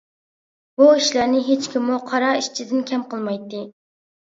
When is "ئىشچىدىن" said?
2.41-2.87